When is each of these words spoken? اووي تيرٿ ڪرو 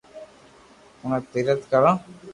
اووي 1.01 1.17
تيرٿ 1.31 1.59
ڪرو 1.71 1.91